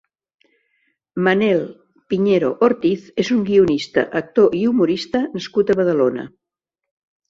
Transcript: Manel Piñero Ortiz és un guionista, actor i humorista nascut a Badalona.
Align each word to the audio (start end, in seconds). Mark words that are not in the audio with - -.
Manel 1.27 1.61
Piñero 2.13 2.49
Ortiz 2.69 3.05
és 3.27 3.31
un 3.37 3.47
guionista, 3.53 4.09
actor 4.25 4.59
i 4.65 4.67
humorista 4.75 5.27
nascut 5.39 5.75
a 5.75 5.81
Badalona. 5.85 6.31